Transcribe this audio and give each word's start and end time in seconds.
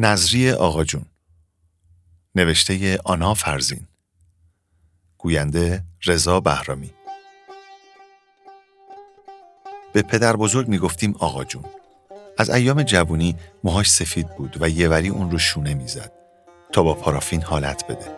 نظری 0.00 0.50
آقا 0.50 0.84
جون. 0.84 1.04
نوشته 2.34 2.98
آنا 3.04 3.34
فرزین. 3.34 3.86
گوینده 5.18 5.84
رضا 6.06 6.40
بهرامی. 6.40 6.90
به 9.92 10.02
پدر 10.02 10.36
بزرگ 10.36 10.68
می 10.68 10.78
گفتیم 10.78 11.14
آقا 11.18 11.44
جون. 11.44 11.64
از 12.38 12.50
ایام 12.50 12.82
جوونی 12.82 13.36
موهاش 13.64 13.90
سفید 13.90 14.36
بود 14.36 14.56
و 14.60 14.68
یه 14.68 14.88
وری 14.88 15.08
اون 15.08 15.30
رو 15.30 15.38
شونه 15.38 15.74
می‌زد 15.74 16.12
تا 16.72 16.82
با 16.82 16.94
پارافین 16.94 17.42
حالت 17.42 17.86
بده. 17.86 18.16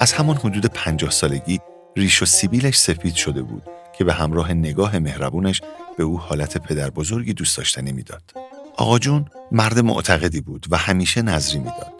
از 0.00 0.12
همون 0.12 0.36
حدود 0.36 0.66
پنجاه 0.66 1.10
سالگی 1.10 1.60
ریش 1.96 2.22
و 2.22 2.26
سیبیلش 2.26 2.76
سفید 2.76 3.14
شده 3.14 3.42
بود 3.42 3.62
که 3.98 4.04
به 4.04 4.12
همراه 4.12 4.52
نگاه 4.52 4.98
مهربونش 4.98 5.62
به 5.96 6.04
او 6.04 6.20
حالت 6.20 6.58
پدر 6.58 6.90
بزرگی 6.90 7.32
دوست 7.32 7.56
داشتنی 7.56 7.92
می‌داد. 7.92 8.51
آقا 8.76 8.98
جون 8.98 9.24
مرد 9.52 9.78
معتقدی 9.78 10.40
بود 10.40 10.66
و 10.70 10.76
همیشه 10.76 11.22
نظری 11.22 11.58
می‌داد. 11.58 11.92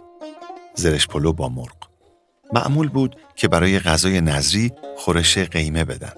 زرش 0.75 1.09
پلو 1.09 1.33
با 1.33 1.49
مرغ. 1.49 1.77
معمول 2.53 2.89
بود 2.89 3.17
که 3.37 3.49
برای 3.49 3.79
غذای 3.79 4.21
نظری 4.21 4.73
خورش 4.97 5.39
قیمه 5.39 5.85
بدن. 5.85 6.13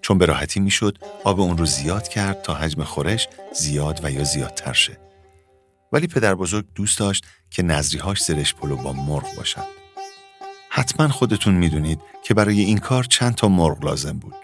چون 0.00 0.18
به 0.18 0.26
راحتی 0.26 0.60
می‌شد 0.60 0.98
آب 1.24 1.40
اون 1.40 1.58
رو 1.58 1.66
زیاد 1.66 2.08
کرد 2.08 2.42
تا 2.42 2.54
حجم 2.54 2.84
خورش 2.84 3.28
زیاد 3.54 4.00
و 4.02 4.10
یا 4.10 4.24
زیادتر 4.24 4.72
شه. 4.72 4.98
ولی 5.92 6.06
پدر 6.06 6.34
بزرگ 6.34 6.66
دوست 6.74 6.98
داشت 6.98 7.24
که 7.50 7.62
نظریهاش 7.62 8.22
زرش 8.22 8.54
پلو 8.54 8.76
با 8.76 8.92
مرغ 8.92 9.36
باشند. 9.36 9.66
حتما 10.68 11.08
خودتون 11.08 11.54
می‌دونید 11.54 12.00
که 12.24 12.34
برای 12.34 12.60
این 12.60 12.78
کار 12.78 13.04
چند 13.04 13.34
تا 13.34 13.48
مرغ 13.48 13.84
لازم 13.84 14.18
بود. 14.18 14.34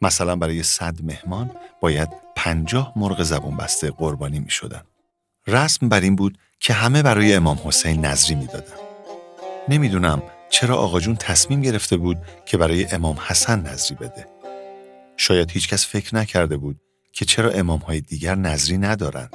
مثلا 0.00 0.36
برای 0.36 0.62
صد 0.62 1.02
مهمان 1.02 1.50
باید 1.80 2.08
پنجاه 2.36 2.92
مرغ 2.96 3.22
زبون 3.22 3.56
بسته 3.56 3.90
قربانی 3.90 4.40
می 4.40 4.50
شدن. 4.50 4.82
رسم 5.46 5.88
بر 5.88 6.00
این 6.00 6.16
بود 6.16 6.38
که 6.60 6.72
همه 6.72 7.02
برای 7.02 7.34
امام 7.34 7.60
حسین 7.64 8.04
نظری 8.04 8.34
می 8.34 8.46
دادن. 8.46 8.76
نمی‌دونم 9.68 10.22
چرا 10.50 10.76
آقا 10.76 11.00
جون 11.00 11.16
تصمیم 11.16 11.60
گرفته 11.60 11.96
بود 11.96 12.18
که 12.46 12.56
برای 12.56 12.86
امام 12.92 13.18
حسن 13.26 13.60
نظری 13.60 13.94
بده. 13.94 14.26
شاید 15.16 15.50
هیچکس 15.50 15.86
فکر 15.86 16.14
نکرده 16.14 16.56
بود 16.56 16.80
که 17.12 17.24
چرا 17.24 17.50
امام 17.50 17.78
های 17.78 18.00
دیگر 18.00 18.34
نظری 18.34 18.78
ندارن. 18.78 19.28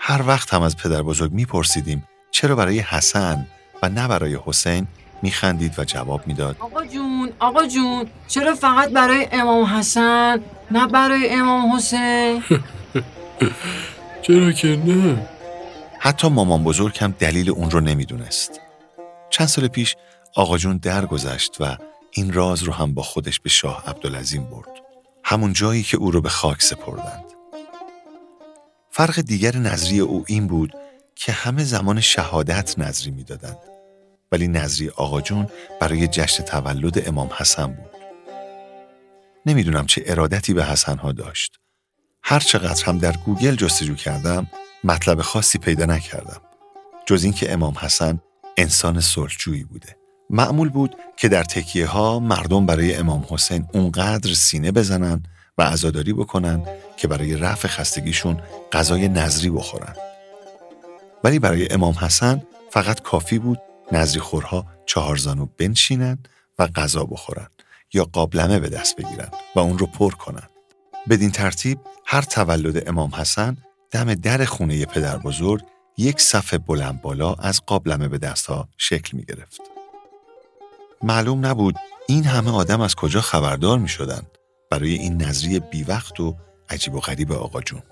هر 0.00 0.26
وقت 0.26 0.54
هم 0.54 0.62
از 0.62 0.76
پدر 0.76 1.02
بزرگ 1.02 1.32
می 1.32 1.44
پرسیدیم 1.44 2.08
چرا 2.30 2.56
برای 2.56 2.78
حسن 2.78 3.46
و 3.82 3.88
نه 3.88 4.08
برای 4.08 4.38
حسین 4.44 4.86
میخندید 5.22 5.78
و 5.78 5.84
جواب 5.84 6.26
می‌داد 6.26 6.56
آقا 7.40 7.66
جون 7.66 8.06
چرا 8.28 8.54
فقط 8.54 8.90
برای 8.90 9.28
امام 9.32 9.64
حسن 9.64 10.40
نه 10.70 10.86
برای 10.86 11.30
امام 11.30 11.76
حسین؟ 11.76 12.42
چرا 14.22 14.52
که 14.52 14.68
نه؟ 14.68 15.28
حتی 15.98 16.28
مامان 16.28 16.64
بزرگ 16.64 16.98
هم 17.00 17.14
دلیل 17.18 17.50
اون 17.50 17.70
رو 17.70 17.80
نمی‌دونست. 17.80 18.60
چند 19.30 19.48
سال 19.48 19.68
پیش 19.68 19.96
آقا 20.36 20.58
جون 20.58 20.76
درگذشت 20.76 21.56
و 21.60 21.76
این 22.10 22.32
راز 22.32 22.62
رو 22.62 22.72
هم 22.72 22.94
با 22.94 23.02
خودش 23.02 23.40
به 23.40 23.48
شاه 23.48 23.84
عبدالعظیم 23.86 24.44
برد. 24.44 24.68
همون 25.24 25.52
جایی 25.52 25.82
که 25.82 25.96
او 25.96 26.10
رو 26.10 26.20
به 26.20 26.28
خاک 26.28 26.62
سپردند. 26.62 27.24
فرق 28.90 29.20
دیگر 29.20 29.56
نظری 29.56 30.00
او 30.00 30.24
این 30.28 30.46
بود 30.46 30.72
که 31.14 31.32
همه 31.32 31.64
زمان 31.64 32.00
شهادت 32.00 32.78
نظری 32.78 33.10
می‌دادند. 33.10 33.69
ولی 34.32 34.48
نظری 34.48 34.88
آقا 34.88 35.20
جون 35.20 35.46
برای 35.80 36.08
جشن 36.08 36.44
تولد 36.44 37.08
امام 37.08 37.30
حسن 37.36 37.66
بود. 37.66 37.90
نمی‌دونم 39.46 39.86
چه 39.86 40.02
ارادتی 40.06 40.54
به 40.54 40.64
حسن 40.64 40.98
ها 40.98 41.12
داشت. 41.12 41.56
هر 42.22 42.40
چقدر 42.40 42.84
هم 42.84 42.98
در 42.98 43.12
گوگل 43.12 43.54
جستجو 43.54 43.94
کردم 43.94 44.46
مطلب 44.84 45.22
خاصی 45.22 45.58
پیدا 45.58 45.84
نکردم. 45.84 46.40
جز 47.06 47.24
اینکه 47.24 47.52
امام 47.52 47.74
حسن 47.80 48.20
انسان 48.56 49.00
صلحجویی 49.00 49.64
بوده. 49.64 49.96
معمول 50.30 50.68
بود 50.68 50.96
که 51.16 51.28
در 51.28 51.44
تکیه 51.44 51.86
ها 51.86 52.18
مردم 52.18 52.66
برای 52.66 52.94
امام 52.94 53.26
حسین 53.30 53.66
اونقدر 53.74 54.34
سینه 54.34 54.72
بزنن 54.72 55.22
و 55.58 55.62
عزاداری 55.62 56.12
بکنن 56.12 56.62
که 56.96 57.08
برای 57.08 57.36
رفع 57.36 57.68
خستگیشون 57.68 58.42
غذای 58.72 59.08
نظری 59.08 59.50
بخورن. 59.50 59.96
ولی 61.24 61.38
برای 61.38 61.72
امام 61.72 61.94
حسن 61.94 62.42
فقط 62.70 63.00
کافی 63.00 63.38
بود 63.38 63.58
نزدی 63.92 64.20
خورها 64.20 64.66
چهارزانو 64.86 65.46
بنشینند 65.58 66.28
و 66.58 66.66
غذا 66.66 67.04
بخورند 67.04 67.50
یا 67.92 68.04
قابلمه 68.04 68.58
به 68.58 68.68
دست 68.68 68.96
بگیرند 68.96 69.32
و 69.56 69.60
اون 69.60 69.78
رو 69.78 69.86
پر 69.86 70.10
کنند. 70.10 70.50
بدین 71.10 71.30
ترتیب 71.30 71.80
هر 72.06 72.22
تولد 72.22 72.88
امام 72.88 73.14
حسن 73.14 73.56
دم 73.90 74.14
در 74.14 74.44
خونه 74.44 74.86
پدر 74.86 75.18
بزرگ 75.18 75.62
یک 75.96 76.20
صف 76.20 76.54
بلند 76.54 77.02
بالا 77.02 77.34
از 77.34 77.60
قابلمه 77.66 78.08
به 78.08 78.18
دستها 78.18 78.68
شکل 78.76 79.16
می 79.16 79.24
گرفت. 79.24 79.60
معلوم 81.02 81.46
نبود 81.46 81.76
این 82.08 82.24
همه 82.24 82.50
آدم 82.50 82.80
از 82.80 82.94
کجا 82.94 83.20
خبردار 83.20 83.78
می 83.78 83.88
شدن 83.88 84.22
برای 84.70 84.94
این 84.94 85.22
نظری 85.22 85.60
بیوقت 85.60 86.20
و 86.20 86.36
عجیب 86.68 86.94
و 86.94 87.00
غریب 87.00 87.32
آقا 87.32 87.60
جون. 87.60 87.82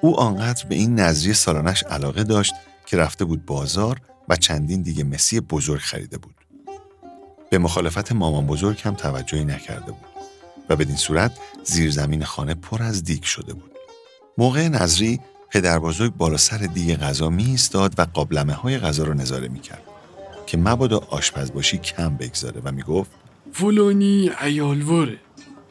او 0.00 0.20
آنقدر 0.20 0.64
به 0.64 0.74
این 0.74 0.94
نظری 1.00 1.34
سالانش 1.34 1.82
علاقه 1.82 2.24
داشت 2.24 2.54
که 2.86 2.96
رفته 2.96 3.24
بود 3.24 3.46
بازار 3.46 4.00
و 4.28 4.36
چندین 4.36 4.82
دیگه 4.82 5.04
مسی 5.04 5.40
بزرگ 5.40 5.80
خریده 5.80 6.18
بود. 6.18 6.34
به 7.50 7.58
مخالفت 7.58 8.12
مامان 8.12 8.46
بزرگ 8.46 8.80
هم 8.84 8.94
توجهی 8.94 9.44
نکرده 9.44 9.92
بود 9.92 10.06
و 10.68 10.76
بدین 10.76 10.96
صورت 10.96 11.38
زیرزمین 11.64 12.24
خانه 12.24 12.54
پر 12.54 12.82
از 12.82 13.04
دیگ 13.04 13.22
شده 13.22 13.54
بود. 13.54 13.72
موقع 14.38 14.68
نظری 14.68 15.20
پدر 15.50 15.78
بزرگ 15.78 16.16
بالا 16.16 16.36
سر 16.36 16.58
دیگ 16.58 16.96
غذا 16.96 17.30
می 17.30 17.44
ایستاد 17.44 17.94
و 17.98 18.06
قابلمه 18.14 18.52
های 18.52 18.78
غذا 18.78 19.04
رو 19.04 19.14
نظاره 19.14 19.48
می 19.48 19.60
کرد 19.60 19.82
که 20.46 20.58
مبادا 20.58 20.98
آشپز 20.98 21.52
باشی 21.52 21.78
کم 21.78 22.16
بگذاره 22.16 22.60
و 22.64 22.72
می 22.72 22.82
گفت 22.82 23.10
فلانی 23.52 24.30
ایالواره 24.42 25.18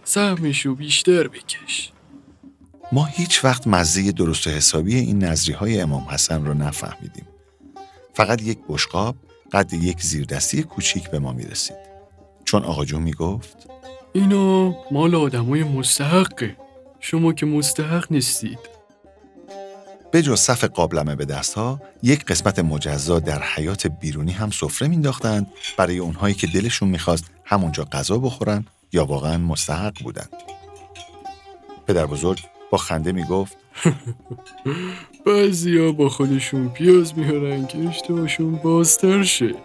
سهمشو 0.03 0.75
بیشتر 0.75 1.27
بکش 1.27 1.91
ما 2.91 3.05
هیچ 3.05 3.45
وقت 3.45 3.67
مزه 3.67 4.11
درست 4.11 4.47
و 4.47 4.49
حسابی 4.49 4.95
این 4.95 5.23
نظری 5.23 5.53
های 5.53 5.81
امام 5.81 6.03
حسن 6.03 6.45
رو 6.45 6.53
نفهمیدیم. 6.53 7.25
فقط 8.13 8.41
یک 8.41 8.59
بشقاب 8.69 9.15
قد 9.51 9.73
یک 9.73 10.01
زیردستی 10.01 10.63
کوچیک 10.63 11.09
به 11.09 11.19
ما 11.19 11.33
می 11.33 11.43
رسید. 11.43 11.77
چون 12.45 12.63
آقا 12.63 12.85
جون 12.85 13.01
می 13.01 13.13
گفت 13.13 13.67
اینا 14.13 14.75
مال 14.91 15.15
آدمای 15.15 15.63
مستحقه 15.63 16.57
شما 16.99 17.33
که 17.33 17.45
مستحق 17.45 18.11
نیستید 18.11 18.59
به 20.11 20.21
جز 20.21 20.39
صف 20.39 20.63
قابلمه 20.63 21.15
به 21.15 21.25
دستها 21.25 21.81
یک 22.03 22.25
قسمت 22.25 22.59
مجزا 22.59 23.19
در 23.19 23.43
حیات 23.43 23.87
بیرونی 23.87 24.31
هم 24.31 24.51
سفره 24.51 24.87
مینداختند 24.87 25.47
برای 25.77 25.97
اونهایی 25.97 26.35
که 26.35 26.47
دلشون 26.47 26.89
می‌خواست 26.89 27.25
همونجا 27.45 27.83
غذا 27.83 28.17
بخورن 28.17 28.65
یا 28.93 29.05
واقعا 29.05 29.37
مستحق 29.37 30.03
بودند. 30.03 30.29
پدر 31.87 32.05
بزرگ 32.05 32.39
با 32.71 32.77
خنده 32.77 33.11
می‌گفت 33.11 33.57
بعضیا 35.25 35.91
با 35.91 36.09
خودشون 36.09 36.69
پیاز 36.69 37.17
میارن 37.17 37.67
که 37.67 37.77
اشتهاشون 37.77 38.55
بازتر 38.55 39.23
شه. 39.23 39.55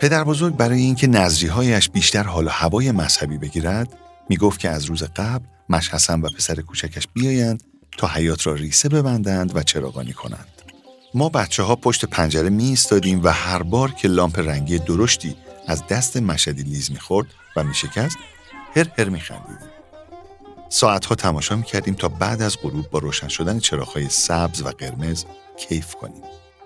پدر 0.00 0.24
بزرگ 0.24 0.56
برای 0.56 0.80
اینکه 0.80 1.06
نظریهایش 1.06 1.88
بیشتر 1.90 2.22
حال 2.22 2.46
و 2.46 2.50
هوای 2.50 2.92
مذهبی 2.92 3.38
بگیرد 3.38 3.98
می‌گفت 4.28 4.60
که 4.60 4.68
از 4.68 4.84
روز 4.84 5.02
قبل 5.02 5.44
مش 5.68 5.90
و 5.94 6.28
پسر 6.36 6.60
کوچکش 6.60 7.08
بیایند 7.14 7.62
تا 7.98 8.06
حیات 8.06 8.46
را 8.46 8.54
ریسه 8.54 8.88
ببندند 8.88 9.56
و 9.56 9.62
چراغانی 9.62 10.12
کنند. 10.12 10.48
ما 11.14 11.28
بچه 11.28 11.62
ها 11.62 11.76
پشت 11.76 12.04
پنجره 12.04 12.50
می 12.50 12.64
ایستادیم 12.64 13.20
و 13.24 13.28
هر 13.28 13.62
بار 13.62 13.90
که 13.90 14.08
لامپ 14.08 14.38
رنگی 14.38 14.78
درشتی 14.78 15.36
از 15.66 15.86
دست 15.86 16.16
مشدی 16.16 16.62
لیز 16.62 16.90
می‌خورد 16.90 17.26
و 17.56 17.64
میشکست 17.64 18.16
هر 18.76 18.86
هر 18.98 19.08
میخندیدیم. 19.08 19.79
ساعتها 20.72 21.14
تماشا 21.14 21.56
می‌کردیم 21.56 21.94
تا 21.94 22.08
بعد 22.08 22.42
از 22.42 22.56
غروب 22.62 22.90
با 22.90 22.98
روشن 22.98 23.28
شدن 23.28 23.58
چراغهای 23.58 24.08
سبز 24.08 24.62
و 24.62 24.68
قرمز 24.68 25.24
کیف 25.56 25.94
کنیم. 25.94 26.22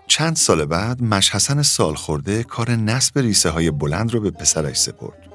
چند 0.06 0.36
سال 0.36 0.64
بعد 0.64 1.02
مشحسن 1.02 1.62
سال 1.62 1.94
خورده 1.94 2.42
کار 2.42 2.70
نصب 2.70 3.18
ریسه 3.18 3.50
های 3.50 3.70
بلند 3.70 4.14
رو 4.14 4.20
به 4.20 4.30
پسرش 4.30 4.76
سپرد 4.76 5.28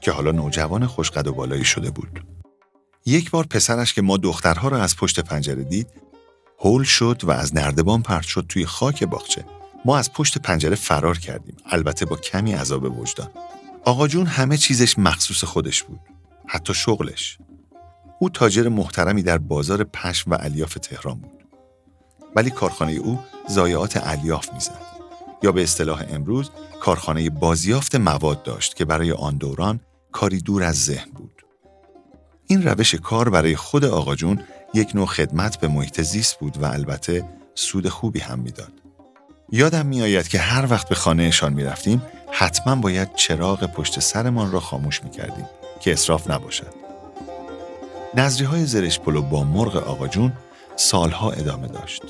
که 0.00 0.12
حالا 0.12 0.32
نوجوان 0.32 0.86
خوشقد 0.86 1.26
و 1.26 1.32
بالایی 1.32 1.64
شده 1.64 1.90
بود. 1.90 2.24
یک 3.06 3.30
بار 3.30 3.46
پسرش 3.46 3.94
که 3.94 4.02
ما 4.02 4.16
دخترها 4.16 4.68
را 4.68 4.82
از 4.82 4.96
پشت 4.96 5.20
پنجره 5.20 5.64
دید 5.64 5.88
هول 6.58 6.84
شد 6.84 7.20
و 7.24 7.30
از 7.30 7.54
نردبان 7.54 8.02
پرت 8.02 8.22
شد 8.22 8.46
توی 8.48 8.66
خاک 8.66 9.04
باغچه. 9.04 9.44
ما 9.84 9.98
از 9.98 10.12
پشت 10.12 10.38
پنجره 10.38 10.74
فرار 10.74 11.18
کردیم 11.18 11.56
البته 11.66 12.06
با 12.06 12.16
کمی 12.16 12.52
عذاب 12.52 12.98
وجدان. 13.00 13.30
آقا 13.84 14.08
جون 14.08 14.26
همه 14.26 14.56
چیزش 14.56 14.98
مخصوص 14.98 15.44
خودش 15.44 15.82
بود. 15.82 16.00
حتی 16.46 16.74
شغلش. 16.74 17.38
او 18.22 18.30
تاجر 18.30 18.68
محترمی 18.68 19.22
در 19.22 19.38
بازار 19.38 19.84
پشم 19.84 20.30
و 20.30 20.36
الیاف 20.40 20.74
تهران 20.74 21.14
بود. 21.14 21.44
ولی 22.36 22.50
کارخانه 22.50 22.92
او 22.92 23.18
زایعات 23.48 24.00
الیاف 24.06 24.52
می‌زد. 24.52 24.78
یا 25.42 25.52
به 25.52 25.62
اصطلاح 25.62 26.04
امروز 26.10 26.50
کارخانه 26.80 27.30
بازیافت 27.30 27.94
مواد 27.94 28.42
داشت 28.42 28.76
که 28.76 28.84
برای 28.84 29.12
آن 29.12 29.36
دوران 29.36 29.80
کاری 30.12 30.40
دور 30.40 30.62
از 30.62 30.84
ذهن 30.84 31.10
بود. 31.10 31.42
این 32.46 32.62
روش 32.62 32.94
کار 32.94 33.28
برای 33.28 33.56
خود 33.56 33.84
آقا 33.84 34.14
جون 34.14 34.40
یک 34.74 34.94
نوع 34.94 35.06
خدمت 35.06 35.60
به 35.60 35.68
محیط 35.68 36.00
زیست 36.00 36.38
بود 36.38 36.62
و 36.62 36.64
البته 36.64 37.24
سود 37.54 37.88
خوبی 37.88 38.20
هم 38.20 38.38
می‌داد. 38.38 38.72
یادم 39.52 39.86
میآید 39.86 40.28
که 40.28 40.38
هر 40.38 40.70
وقت 40.70 40.88
به 40.88 40.94
خانهشان 40.94 41.52
می 41.52 41.64
رفتیم 41.64 42.02
حتما 42.30 42.76
باید 42.76 43.14
چراغ 43.14 43.66
پشت 43.66 44.00
سرمان 44.00 44.52
را 44.52 44.60
خاموش 44.60 45.04
می 45.04 45.10
کردیم 45.10 45.46
که 45.80 45.92
اصراف 45.92 46.30
نباشد. 46.30 46.91
نظری 48.14 48.44
های 48.44 48.66
زرش 48.66 49.00
پلو 49.00 49.22
با 49.22 49.44
مرغ 49.44 49.76
آقا 49.76 50.08
جون 50.08 50.32
سالها 50.76 51.30
ادامه 51.30 51.68
داشت 51.68 52.02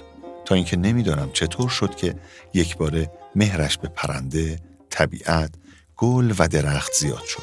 تا 0.44 0.54
اینکه 0.54 0.76
نمی‌دانم 0.76 1.30
چطور 1.32 1.68
شد 1.68 1.94
که 1.94 2.14
یک 2.54 2.76
باره 2.76 3.10
مهرش 3.34 3.78
به 3.78 3.88
پرنده، 3.88 4.58
طبیعت، 4.90 5.54
گل 5.96 6.34
و 6.38 6.48
درخت 6.48 6.92
زیاد 6.92 7.24
شد. 7.24 7.42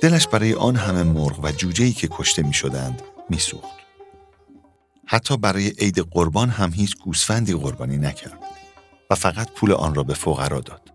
دلش 0.00 0.26
برای 0.26 0.54
آن 0.54 0.76
همه 0.76 1.02
مرغ 1.02 1.44
و 1.44 1.52
جوجه‌ای 1.52 1.92
که 1.92 2.08
کشته 2.10 2.42
می 2.42 2.54
شدند 2.54 3.02
می 3.30 3.38
سوخت. 3.38 3.82
حتی 5.06 5.36
برای 5.36 5.68
عید 5.68 5.98
قربان 5.98 6.50
هم 6.50 6.72
هیچ 6.72 6.96
گوسفندی 6.98 7.54
قربانی 7.54 7.96
نکرد 7.96 8.38
و 9.10 9.14
فقط 9.14 9.50
پول 9.50 9.72
آن 9.72 9.94
را 9.94 10.02
به 10.02 10.14
فقرا 10.14 10.60
داد. 10.60 10.91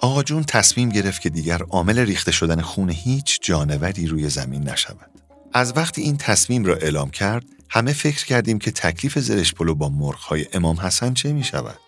آقا 0.00 0.22
جون 0.22 0.44
تصمیم 0.44 0.88
گرفت 0.88 1.22
که 1.22 1.30
دیگر 1.30 1.62
عامل 1.62 1.98
ریخته 1.98 2.32
شدن 2.32 2.60
خون 2.60 2.90
هیچ 2.90 3.38
جانوری 3.42 4.06
روی 4.06 4.28
زمین 4.28 4.68
نشود. 4.68 5.10
از 5.52 5.76
وقتی 5.76 6.02
این 6.02 6.16
تصمیم 6.16 6.64
را 6.64 6.74
اعلام 6.74 7.10
کرد، 7.10 7.44
همه 7.70 7.92
فکر 7.92 8.26
کردیم 8.26 8.58
که 8.58 8.70
تکلیف 8.70 9.18
زرش 9.18 9.54
پلو 9.54 9.74
با 9.74 9.88
مرغهای 9.88 10.46
امام 10.52 10.80
حسن 10.80 11.14
چه 11.14 11.32
می 11.32 11.44
شود؟ 11.44 11.78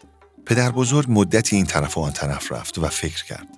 پدر 0.47 0.71
بزرگ 0.71 1.07
مدتی 1.09 1.57
این 1.57 1.67
طرف 1.67 1.99
و 1.99 2.01
آن 2.01 2.13
طرف 2.13 2.53
رفت 2.53 2.79
و 2.79 2.89
فکر 2.89 3.25
کرد. 3.25 3.49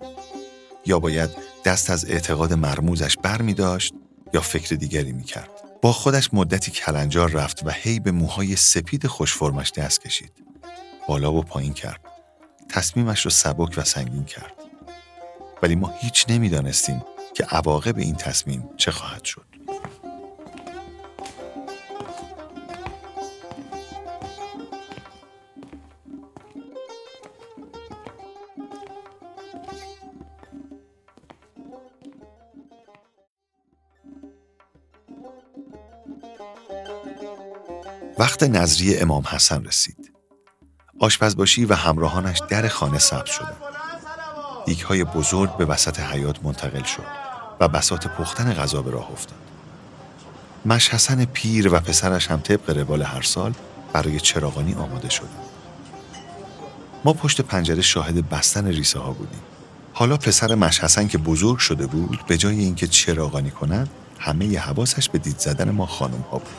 یا 0.86 0.98
باید 0.98 1.30
دست 1.64 1.90
از 1.90 2.04
اعتقاد 2.04 2.52
مرموزش 2.52 3.16
بر 3.22 3.42
می 3.42 3.54
داشت 3.54 3.94
یا 4.34 4.40
فکر 4.40 4.74
دیگری 4.74 5.12
می 5.12 5.24
کرد. 5.24 5.50
با 5.82 5.92
خودش 5.92 6.34
مدتی 6.34 6.70
کلنجار 6.70 7.30
رفت 7.30 7.66
و 7.66 7.70
هی 7.70 8.00
به 8.00 8.12
موهای 8.12 8.56
سپید 8.56 9.06
خوشفرمش 9.06 9.72
دست 9.72 10.00
کشید. 10.00 10.32
بالا 11.08 11.32
و 11.32 11.42
پایین 11.42 11.72
کرد. 11.72 12.11
تصمیمش 12.72 13.26
را 13.26 13.30
سبک 13.30 13.74
و 13.76 13.84
سنگین 13.84 14.24
کرد. 14.24 14.52
ولی 15.62 15.74
ما 15.74 15.88
هیچ 15.98 16.26
نمی‌دانستیم 16.28 17.02
که 17.34 17.44
عواقب 17.44 17.98
این 17.98 18.14
تصمیم 18.14 18.70
چه 18.76 18.90
خواهد 18.90 19.24
شد. 19.24 19.46
وقت 38.18 38.42
نظری 38.42 38.98
امام 38.98 39.22
حسن 39.22 39.64
رسید. 39.64 40.01
آشپزباشی 41.02 41.64
و 41.64 41.74
همراهانش 41.74 42.42
در 42.48 42.68
خانه 42.68 42.98
سبز 42.98 43.30
شدند. 43.30 43.56
دیگهای 44.66 45.04
بزرگ 45.04 45.56
به 45.56 45.64
وسط 45.64 46.00
حیات 46.00 46.44
منتقل 46.44 46.82
شد 46.82 47.02
و 47.60 47.68
بسات 47.68 48.06
پختن 48.06 48.54
غذا 48.54 48.82
به 48.82 48.90
راه 48.90 49.10
افتاد. 49.12 49.38
مش 50.66 50.88
حسن 50.88 51.24
پیر 51.24 51.74
و 51.74 51.80
پسرش 51.80 52.30
هم 52.30 52.40
طبق 52.40 52.70
روال 52.70 53.02
هر 53.02 53.22
سال 53.22 53.52
برای 53.92 54.20
چراغانی 54.20 54.74
آماده 54.74 55.10
شدند. 55.10 55.44
ما 57.04 57.12
پشت 57.12 57.40
پنجره 57.40 57.82
شاهد 57.82 58.28
بستن 58.28 58.66
ریسه 58.66 58.98
ها 58.98 59.10
بودیم. 59.10 59.42
حالا 59.92 60.16
پسر 60.16 60.54
مش 60.54 60.80
حسن 60.80 61.08
که 61.08 61.18
بزرگ 61.18 61.58
شده 61.58 61.86
بود 61.86 62.20
به 62.26 62.36
جای 62.36 62.58
اینکه 62.58 62.86
چراغانی 62.86 63.50
کند 63.50 63.90
همه 64.18 64.46
ی 64.46 64.56
حواسش 64.56 65.08
به 65.08 65.18
دید 65.18 65.38
زدن 65.38 65.70
ما 65.70 65.86
خانم 65.86 66.24
ها 66.30 66.38
بود. 66.38 66.56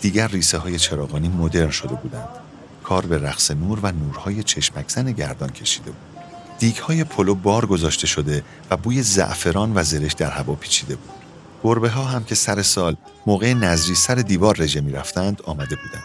دیگر 0.00 0.28
ریسه 0.28 0.58
های 0.58 0.78
چراغانی 0.78 1.28
مدرن 1.28 1.70
شده 1.70 1.94
بودند. 1.94 2.28
کار 2.84 3.06
به 3.06 3.18
رقص 3.18 3.50
نور 3.50 3.78
و 3.82 3.92
نورهای 3.92 4.42
چشمکزن 4.42 5.12
گردان 5.12 5.50
کشیده 5.50 5.90
بود. 5.90 6.12
دیگ 6.58 6.76
های 6.76 7.04
پلو 7.04 7.34
بار 7.34 7.66
گذاشته 7.66 8.06
شده 8.06 8.44
و 8.70 8.76
بوی 8.76 9.02
زعفران 9.02 9.72
و 9.74 9.82
زرش 9.82 10.12
در 10.12 10.30
هوا 10.30 10.54
پیچیده 10.54 10.96
بود. 10.96 11.10
گربه 11.64 11.90
ها 11.90 12.04
هم 12.04 12.24
که 12.24 12.34
سر 12.34 12.62
سال 12.62 12.96
موقع 13.26 13.54
نظری 13.54 13.94
سر 13.94 14.14
دیوار 14.14 14.56
رژه 14.56 14.80
می 14.80 14.92
رفتند 14.92 15.42
آمده 15.42 15.76
بودند 15.76 16.02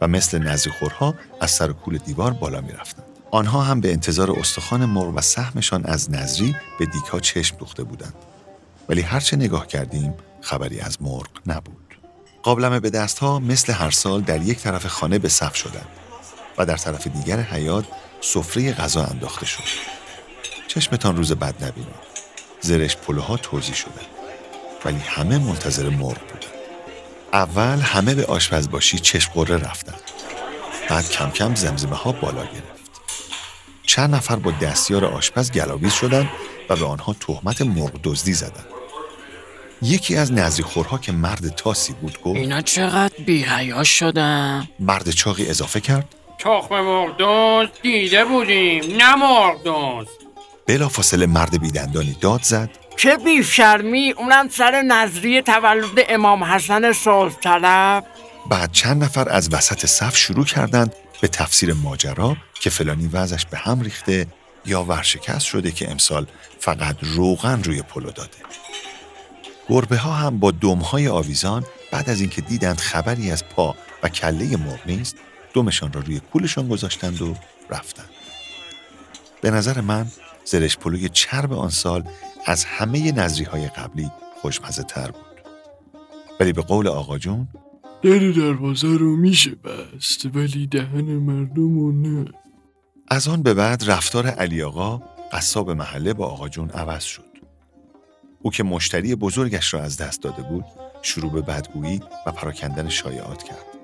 و 0.00 0.08
مثل 0.08 0.38
نزری 0.38 0.72
خورها 0.72 1.14
از 1.40 1.50
سر 1.50 1.72
کول 1.72 1.98
دیوار 1.98 2.32
بالا 2.32 2.60
می 2.60 2.72
رفتند. 2.72 3.04
آنها 3.30 3.62
هم 3.62 3.80
به 3.80 3.92
انتظار 3.92 4.30
استخوان 4.30 4.84
مرغ 4.84 5.16
و 5.16 5.20
سهمشان 5.20 5.84
از 5.84 6.10
نظری 6.10 6.56
به 6.78 6.86
دیگ 6.86 7.04
ها 7.04 7.20
چشم 7.20 7.56
دوخته 7.56 7.82
بودند. 7.82 8.14
ولی 8.88 9.00
هرچه 9.00 9.36
نگاه 9.36 9.66
کردیم 9.66 10.14
خبری 10.40 10.80
از 10.80 11.02
مرغ 11.02 11.28
نبود. 11.46 11.96
قابلمه 12.42 12.80
به 12.80 12.90
دست 12.90 13.18
ها 13.18 13.38
مثل 13.38 13.72
هر 13.72 13.90
سال 13.90 14.20
در 14.20 14.42
یک 14.42 14.58
طرف 14.58 14.86
خانه 14.86 15.18
به 15.18 15.28
صف 15.28 15.54
شدند 15.56 15.86
و 16.58 16.66
در 16.66 16.76
طرف 16.76 17.06
دیگر 17.06 17.40
حیات 17.40 17.84
سفره 18.20 18.72
غذا 18.72 19.04
انداخته 19.04 19.46
شد. 19.46 19.62
چشمتان 20.68 21.16
روز 21.16 21.32
بد 21.32 21.64
نبینید. 21.64 22.06
زرش 22.60 22.96
پلوها 22.96 23.36
توضیح 23.36 23.74
شده. 23.74 24.00
ولی 24.84 24.98
همه 24.98 25.38
منتظر 25.38 25.88
مرغ 25.88 26.20
بودند. 26.20 26.44
اول 27.32 27.80
همه 27.80 28.14
به 28.14 28.26
آشپزباشی 28.26 28.98
چشم 28.98 29.32
قره 29.32 29.56
رفتند. 29.56 30.00
بعد 30.88 31.10
کم 31.10 31.30
کم 31.30 31.54
زمزمه 31.54 31.96
ها 31.96 32.12
بالا 32.12 32.44
گرفت. 32.44 32.76
چند 33.82 34.14
نفر 34.14 34.36
با 34.36 34.50
دستیار 34.50 35.04
آشپز 35.04 35.52
گلاویز 35.52 35.92
شدند 35.92 36.28
و 36.68 36.76
به 36.76 36.84
آنها 36.84 37.12
تهمت 37.12 37.62
مرغ 37.62 37.92
دزدی 38.02 38.32
زدند. 38.32 38.66
یکی 39.82 40.16
از 40.16 40.32
نزدیخورها 40.32 40.98
که 40.98 41.12
مرد 41.12 41.48
تاسی 41.48 41.92
بود 41.92 42.22
گفت 42.22 42.36
اینا 42.36 42.60
چقدر 42.60 43.24
بیهیا 43.26 43.84
شدن 43.84 44.68
مرد 44.80 45.10
چاقی 45.10 45.48
اضافه 45.48 45.80
کرد 45.80 46.14
تخم 46.38 46.80
مرغ 46.80 47.68
دیده 47.82 48.24
بودیم 48.24 48.96
نه 48.96 49.14
مرغ 49.14 50.06
بلا 50.66 50.88
فاصله 50.88 51.26
مرد 51.26 51.60
بیدندانی 51.60 52.16
داد 52.20 52.42
زد. 52.42 52.70
چه 52.96 53.16
بیشرمی 53.16 54.10
اونم 54.10 54.48
سر 54.48 54.82
نظری 54.82 55.42
تولد 55.42 56.06
امام 56.08 56.44
حسن 56.44 56.92
صلح 56.92 57.32
طلب. 57.34 58.04
بعد 58.50 58.72
چند 58.72 59.04
نفر 59.04 59.28
از 59.28 59.54
وسط 59.54 59.86
صف 59.86 60.16
شروع 60.16 60.44
کردند 60.44 60.94
به 61.20 61.28
تفسیر 61.28 61.72
ماجرا 61.72 62.36
که 62.54 62.70
فلانی 62.70 63.10
وضعش 63.12 63.46
به 63.46 63.58
هم 63.58 63.80
ریخته 63.80 64.26
یا 64.66 64.84
ورشکست 64.84 65.46
شده 65.46 65.70
که 65.70 65.90
امسال 65.90 66.26
فقط 66.60 66.96
روغن 67.02 67.62
روی 67.62 67.82
پلو 67.82 68.10
داده. 68.10 68.38
گربه 69.68 69.96
ها 69.96 70.12
هم 70.12 70.38
با 70.38 70.50
دمهای 70.50 71.08
آویزان 71.08 71.64
بعد 71.92 72.10
از 72.10 72.20
اینکه 72.20 72.40
دیدند 72.40 72.78
خبری 72.78 73.30
از 73.30 73.48
پا 73.48 73.74
و 74.02 74.08
کله 74.08 74.56
مرغ 74.56 74.80
نیست 74.86 75.16
دمشان 75.56 75.92
را 75.92 76.00
روی 76.00 76.20
کولشان 76.20 76.68
گذاشتند 76.68 77.22
و 77.22 77.34
رفتند. 77.70 78.10
به 79.40 79.50
نظر 79.50 79.80
من 79.80 80.06
زرش 80.44 80.76
پلوی 80.76 81.08
چرب 81.08 81.52
آن 81.52 81.70
سال 81.70 82.04
از 82.46 82.64
همه 82.64 83.12
نظری 83.12 83.44
های 83.44 83.68
قبلی 83.68 84.10
خوشمزه 84.42 84.82
تر 84.82 85.10
بود. 85.10 85.26
ولی 86.40 86.52
به 86.52 86.62
قول 86.62 86.88
آقا 86.88 87.18
جون 87.18 87.48
در 88.02 88.18
دروازه 88.18 88.88
رو 88.88 89.16
میشه 89.16 89.50
بست 89.50 90.26
ولی 90.34 90.66
دهن 90.66 91.04
مردم 91.04 91.78
رو 91.78 91.92
نه. 91.92 92.24
از 93.08 93.28
آن 93.28 93.42
به 93.42 93.54
بعد 93.54 93.90
رفتار 93.90 94.26
علی 94.26 94.62
آقا 94.62 95.02
قصاب 95.32 95.70
محله 95.70 96.14
با 96.14 96.26
آقا 96.26 96.48
جون 96.48 96.70
عوض 96.70 97.04
شد. 97.04 97.24
او 98.42 98.50
که 98.50 98.62
مشتری 98.62 99.14
بزرگش 99.14 99.74
را 99.74 99.82
از 99.82 99.96
دست 99.96 100.22
داده 100.22 100.42
بود 100.42 100.64
شروع 101.02 101.32
به 101.32 101.40
بدگویی 101.40 102.00
و 102.26 102.32
پراکندن 102.32 102.88
شایعات 102.88 103.42
کرد. 103.42 103.75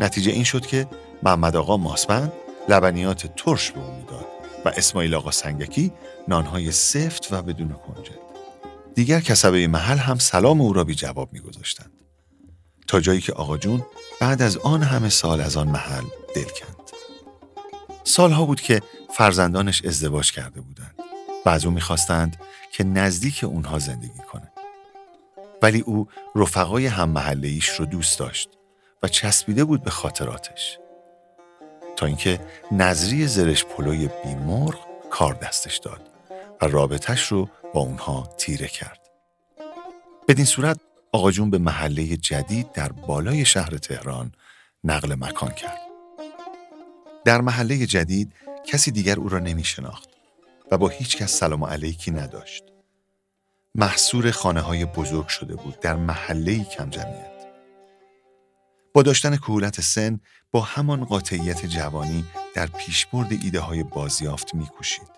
نتیجه 0.00 0.32
این 0.32 0.44
شد 0.44 0.66
که 0.66 0.86
محمد 1.22 1.56
آقا 1.56 1.76
ماسبند 1.76 2.32
لبنیات 2.68 3.26
ترش 3.36 3.70
به 3.70 3.80
او 3.80 3.96
می‌داد 3.96 4.26
و 4.64 4.68
اسماعیل 4.68 5.14
آقا 5.14 5.30
سنگکی 5.30 5.92
نانهای 6.28 6.72
سفت 6.72 7.32
و 7.32 7.42
بدون 7.42 7.68
کنجد 7.68 8.26
دیگر 8.94 9.20
کسبه 9.20 9.66
محل 9.66 9.96
هم 9.96 10.18
سلام 10.18 10.60
او 10.60 10.72
را 10.72 10.84
بی 10.84 10.94
جواب 10.94 11.32
میگذاشتند. 11.32 11.92
تا 12.86 13.00
جایی 13.00 13.20
که 13.20 13.32
آقا 13.32 13.58
جون 13.58 13.82
بعد 14.20 14.42
از 14.42 14.56
آن 14.56 14.82
همه 14.82 15.08
سال 15.08 15.40
از 15.40 15.56
آن 15.56 15.68
محل 15.68 16.04
دل 16.34 16.44
کند. 16.44 16.76
سالها 18.04 18.44
بود 18.44 18.60
که 18.60 18.82
فرزندانش 19.10 19.84
ازدواج 19.84 20.32
کرده 20.32 20.60
بودند 20.60 20.94
و 21.46 21.48
از 21.48 21.64
او 21.64 21.70
می‌خواستند 21.70 22.36
که 22.72 22.84
نزدیک 22.84 23.44
اونها 23.44 23.78
زندگی 23.78 24.20
کنه. 24.32 24.52
ولی 25.62 25.80
او 25.80 26.08
رفقای 26.36 26.86
هم 26.86 27.08
محله 27.08 27.48
ایش 27.48 27.68
رو 27.68 27.86
دوست 27.86 28.18
داشت. 28.18 28.48
چسبیده 29.08 29.64
بود 29.64 29.82
به 29.82 29.90
خاطراتش. 29.90 30.78
تا 31.96 32.06
اینکه 32.06 32.40
نظری 32.72 33.26
زرش 33.26 33.64
پلوی 33.64 34.08
بیمرغ 34.24 34.78
کار 35.10 35.34
دستش 35.34 35.76
داد 35.76 36.10
و 36.62 36.66
رابطش 36.66 37.26
رو 37.26 37.48
با 37.74 37.80
اونها 37.80 38.34
تیره 38.38 38.68
کرد. 38.68 39.00
بدین 40.28 40.44
صورت 40.44 40.80
آقا 41.12 41.30
جون 41.30 41.50
به 41.50 41.58
محله 41.58 42.16
جدید 42.16 42.72
در 42.72 42.92
بالای 42.92 43.44
شهر 43.44 43.78
تهران 43.78 44.32
نقل 44.84 45.14
مکان 45.14 45.50
کرد. 45.50 45.78
در 47.24 47.40
محله 47.40 47.86
جدید 47.86 48.32
کسی 48.66 48.90
دیگر 48.90 49.18
او 49.18 49.28
را 49.28 49.38
نمی 49.38 49.64
شناخت. 49.64 50.16
و 50.70 50.78
با 50.78 50.88
هیچ 50.88 51.16
کس 51.16 51.38
سلام 51.38 51.64
علیکی 51.64 52.10
نداشت. 52.10 52.64
محصور 53.74 54.30
خانه 54.30 54.60
های 54.60 54.84
بزرگ 54.84 55.28
شده 55.28 55.56
بود 55.56 55.80
در 55.80 55.96
محله 55.96 56.64
کم 56.64 56.90
جمعیت. 56.90 57.35
با 58.96 59.02
داشتن 59.02 59.36
کهولت 59.36 59.80
سن 59.80 60.20
با 60.50 60.60
همان 60.60 61.04
قاطعیت 61.04 61.66
جوانی 61.66 62.24
در 62.54 62.66
پیشبرد 62.66 63.32
ایده 63.32 63.60
های 63.60 63.82
بازیافت 63.82 64.54
میکوشید 64.54 65.08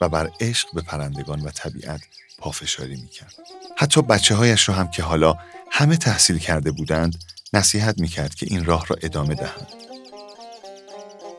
و 0.00 0.08
بر 0.08 0.30
عشق 0.40 0.68
به 0.74 0.82
پرندگان 0.82 1.40
و 1.40 1.50
طبیعت 1.50 2.00
پافشاری 2.38 2.96
می‌کرد. 2.96 3.34
حتی 3.76 4.02
بچه 4.02 4.34
هایش 4.34 4.68
را 4.68 4.74
هم 4.74 4.90
که 4.90 5.02
حالا 5.02 5.34
همه 5.70 5.96
تحصیل 5.96 6.38
کرده 6.38 6.72
بودند 6.72 7.14
نصیحت 7.52 8.00
می‌کرد 8.00 8.34
که 8.34 8.46
این 8.50 8.64
راه 8.64 8.86
را 8.86 8.96
ادامه 9.02 9.34
دهند. 9.34 9.68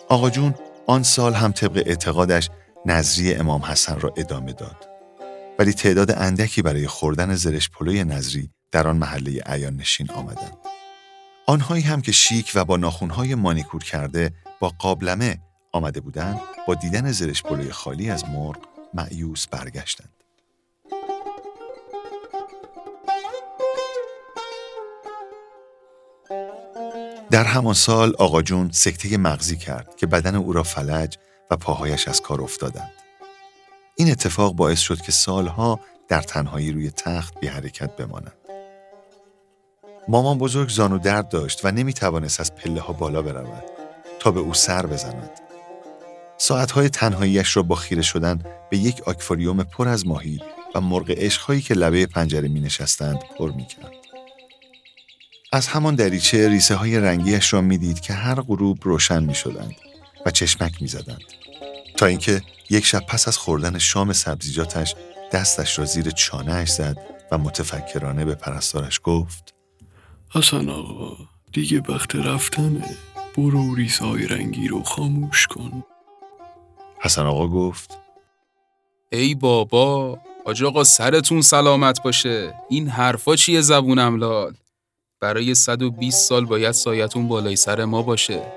آقا 0.10 0.29
جون 0.29 0.55
آن 0.88 1.03
سال 1.03 1.34
هم 1.34 1.51
طبق 1.51 1.84
اعتقادش 1.86 2.50
نظری 2.86 3.34
امام 3.34 3.62
حسن 3.62 4.00
را 4.00 4.13
ادامه 4.17 4.53
داد. 4.53 4.89
ولی 5.60 5.74
تعداد 5.74 6.12
اندکی 6.12 6.62
برای 6.62 6.88
خوردن 6.88 7.36
زرش 7.36 7.70
پلوی 7.70 8.03
نظری 8.03 8.50
در 8.72 8.88
آن 8.88 8.98
محله 8.98 9.41
عیان 9.46 9.75
نشین 9.75 10.12
آمدند. 10.12 10.72
آنهایی 11.45 11.83
هم 11.83 12.01
که 12.01 12.12
شیک 12.12 12.51
و 12.55 12.65
با 12.65 12.77
ناخونهای 12.77 13.35
مانیکور 13.35 13.83
کرده 13.83 14.33
با 14.59 14.69
قابلمه 14.79 15.39
آمده 15.71 16.00
بودند 16.00 16.39
با 16.67 16.75
دیدن 16.75 17.12
زرش 17.12 17.43
پلوی 17.43 17.71
خالی 17.71 18.09
از 18.09 18.25
مرغ 18.25 18.57
معیوس 18.93 19.47
برگشتند. 19.47 20.09
در 27.31 27.43
همان 27.43 27.73
سال 27.73 28.15
آقا 28.19 28.41
جون 28.41 28.71
سکته 28.71 29.17
مغزی 29.17 29.57
کرد 29.57 29.95
که 29.95 30.07
بدن 30.07 30.35
او 30.35 30.53
را 30.53 30.63
فلج 30.63 31.17
و 31.51 31.57
پاهایش 31.57 32.07
از 32.07 32.21
کار 32.21 32.41
افتادند. 32.41 32.91
این 33.95 34.12
اتفاق 34.12 34.53
باعث 34.53 34.79
شد 34.79 35.01
که 35.01 35.12
سالها 35.12 35.79
در 36.07 36.21
تنهایی 36.21 36.71
روی 36.71 36.91
تخت 36.91 37.39
بی 37.39 37.47
حرکت 37.47 37.95
بمانند. 37.95 38.42
مامان 40.07 40.38
بزرگ 40.38 40.69
زانو 40.69 40.98
درد 40.98 41.29
داشت 41.29 41.65
و 41.65 41.72
نمی 41.72 41.93
توانست 41.93 42.39
از 42.39 42.55
پله 42.55 42.81
ها 42.81 42.93
بالا 42.93 43.22
برود 43.22 43.63
تا 44.19 44.31
به 44.31 44.39
او 44.39 44.53
سر 44.53 44.86
بزند. 44.86 45.29
ساعتهای 46.38 46.89
تنهاییش 46.89 47.57
را 47.57 47.63
با 47.63 47.75
خیره 47.75 48.01
شدن 48.01 48.43
به 48.69 48.77
یک 48.77 49.01
آکواریوم 49.05 49.63
پر 49.63 49.88
از 49.88 50.07
ماهی 50.07 50.39
و 50.75 50.81
مرغ 50.81 51.12
عشقهایی 51.12 51.62
که 51.62 51.74
لبه 51.74 52.05
پنجره 52.05 52.48
می 52.48 52.60
نشستند 52.60 53.19
پر 53.38 53.51
می 53.51 53.65
کرد. 53.65 53.91
از 55.51 55.67
همان 55.67 55.95
دریچه 55.95 56.50
ریسه 56.50 56.75
های 56.75 57.00
رنگیش 57.00 57.53
را 57.53 57.62
می 57.62 57.77
دید 57.77 58.00
که 58.00 58.13
هر 58.13 58.36
غروب 58.36 58.77
روشن 58.81 59.24
می 59.24 59.36
شدند 59.36 59.75
و 60.25 60.31
چشمک 60.31 60.81
می 60.81 60.88
زدند. 60.88 61.24
تا 61.98 62.05
اینکه 62.05 62.41
یک 62.69 62.86
شب 62.86 63.01
پس 63.07 63.27
از 63.27 63.38
خوردن 63.38 63.77
شام 63.77 64.13
سبزیجاتش 64.13 64.95
دستش 65.31 65.79
را 65.79 65.86
زیر 65.86 66.12
چانهش 66.12 66.72
زد 66.72 66.98
و 67.31 67.38
متفکرانه 67.38 68.25
به 68.25 68.36
پرستارش 68.36 69.00
گفت 69.03 69.52
حسن 70.35 70.69
آقا 70.69 71.17
دیگه 71.51 71.81
وقت 71.89 72.15
رفتنه. 72.15 72.97
برو 73.37 73.75
ریسای 73.75 74.27
رنگی 74.27 74.67
رو 74.67 74.83
خاموش 74.83 75.47
کن. 75.47 75.83
حسن 76.99 77.25
آقا 77.25 77.47
گفت 77.47 77.97
ای 79.11 79.35
بابا 79.35 80.19
آج 80.45 80.63
آقا 80.63 80.83
سرتون 80.83 81.41
سلامت 81.41 82.03
باشه. 82.03 82.53
این 82.69 82.87
حرفا 82.87 83.35
چیه 83.35 83.61
زبونم 83.61 84.15
لال 84.15 84.53
برای 85.21 85.55
120 85.55 86.29
سال 86.29 86.45
باید 86.45 86.71
سایتون 86.71 87.27
بالای 87.27 87.55
سر 87.55 87.85
ما 87.85 88.01
باشه. 88.01 88.53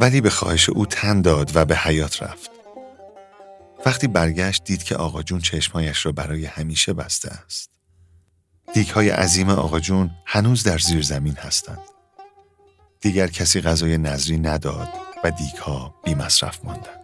ولی 0.00 0.20
به 0.20 0.30
خواهش 0.30 0.68
او 0.68 0.86
تن 0.86 1.22
داد 1.22 1.50
و 1.54 1.64
به 1.64 1.76
حیات 1.76 2.22
رفت. 2.22 2.50
وقتی 3.86 4.08
برگشت 4.08 4.64
دید 4.64 4.82
که 4.82 4.96
آقا 4.96 5.22
جون 5.22 5.40
چشمایش 5.40 6.06
را 6.06 6.12
برای 6.12 6.44
همیشه 6.44 6.92
بسته 6.92 7.30
است. 7.30 7.77
دیک 8.74 8.90
های 8.90 9.10
عظیم 9.10 9.48
آقا 9.48 9.80
جون 9.80 10.10
هنوز 10.26 10.62
در 10.62 10.78
زیر 10.78 11.02
زمین 11.02 11.34
هستند. 11.34 11.80
دیگر 13.00 13.26
کسی 13.26 13.60
غذای 13.60 13.98
نظری 13.98 14.38
نداد 14.38 14.88
و 15.24 15.30
دیک 15.30 15.54
ها 15.54 15.94
بی 16.04 16.14
مصرف 16.14 16.64
ماندند. 16.64 16.97